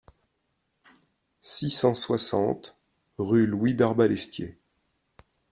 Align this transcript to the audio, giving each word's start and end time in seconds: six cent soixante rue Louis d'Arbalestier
six 1.41 1.69
cent 1.69 1.93
soixante 1.93 2.75
rue 3.19 3.45
Louis 3.45 3.75
d'Arbalestier 3.75 4.57